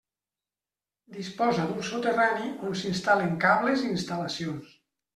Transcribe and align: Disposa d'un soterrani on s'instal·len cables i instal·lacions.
Disposa 1.17 1.67
d'un 1.73 1.85
soterrani 1.91 2.51
on 2.71 2.75
s'instal·len 2.83 3.39
cables 3.47 3.89
i 3.89 3.91
instal·lacions. 3.99 4.79